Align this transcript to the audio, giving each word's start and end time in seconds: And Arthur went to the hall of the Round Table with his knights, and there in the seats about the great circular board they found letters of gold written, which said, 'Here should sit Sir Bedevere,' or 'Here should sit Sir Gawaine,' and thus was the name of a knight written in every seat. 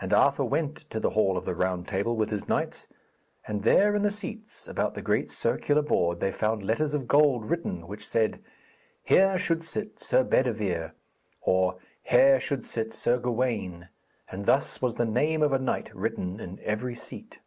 And 0.00 0.14
Arthur 0.14 0.46
went 0.46 0.76
to 0.88 0.98
the 0.98 1.10
hall 1.10 1.36
of 1.36 1.44
the 1.44 1.54
Round 1.54 1.86
Table 1.86 2.16
with 2.16 2.30
his 2.30 2.48
knights, 2.48 2.88
and 3.46 3.64
there 3.64 3.94
in 3.94 4.00
the 4.00 4.10
seats 4.10 4.66
about 4.66 4.94
the 4.94 5.02
great 5.02 5.30
circular 5.30 5.82
board 5.82 6.20
they 6.20 6.32
found 6.32 6.62
letters 6.62 6.94
of 6.94 7.06
gold 7.06 7.50
written, 7.50 7.86
which 7.86 8.06
said, 8.08 8.40
'Here 9.02 9.36
should 9.36 9.62
sit 9.62 10.00
Sir 10.00 10.24
Bedevere,' 10.24 10.92
or 11.42 11.76
'Here 12.02 12.40
should 12.40 12.64
sit 12.64 12.94
Sir 12.94 13.18
Gawaine,' 13.18 13.88
and 14.30 14.46
thus 14.46 14.80
was 14.80 14.94
the 14.94 15.04
name 15.04 15.42
of 15.42 15.52
a 15.52 15.58
knight 15.58 15.94
written 15.94 16.40
in 16.40 16.60
every 16.62 16.94
seat. 16.94 17.40